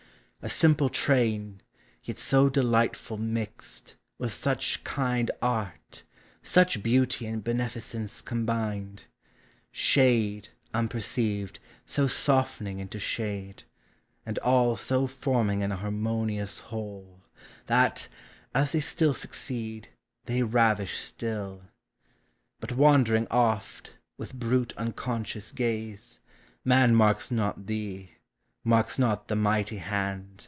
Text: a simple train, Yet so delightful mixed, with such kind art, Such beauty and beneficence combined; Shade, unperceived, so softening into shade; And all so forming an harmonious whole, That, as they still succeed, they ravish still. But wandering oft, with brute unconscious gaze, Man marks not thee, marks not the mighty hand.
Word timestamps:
a 0.43 0.49
simple 0.49 0.89
train, 0.89 1.61
Yet 2.01 2.17
so 2.17 2.49
delightful 2.49 3.15
mixed, 3.15 3.95
with 4.17 4.33
such 4.33 4.83
kind 4.83 5.29
art, 5.39 6.01
Such 6.41 6.81
beauty 6.81 7.27
and 7.27 7.43
beneficence 7.43 8.23
combined; 8.23 9.05
Shade, 9.71 10.49
unperceived, 10.73 11.59
so 11.85 12.07
softening 12.07 12.79
into 12.79 12.97
shade; 12.97 13.65
And 14.25 14.39
all 14.39 14.75
so 14.75 15.05
forming 15.05 15.61
an 15.61 15.69
harmonious 15.69 16.57
whole, 16.57 17.21
That, 17.67 18.07
as 18.55 18.71
they 18.71 18.79
still 18.79 19.13
succeed, 19.13 19.89
they 20.25 20.41
ravish 20.41 20.97
still. 20.97 21.65
But 22.59 22.71
wandering 22.71 23.27
oft, 23.29 23.95
with 24.17 24.33
brute 24.33 24.73
unconscious 24.75 25.51
gaze, 25.51 26.19
Man 26.65 26.95
marks 26.95 27.29
not 27.29 27.67
thee, 27.67 28.13
marks 28.63 28.99
not 28.99 29.27
the 29.27 29.35
mighty 29.35 29.77
hand. 29.77 30.37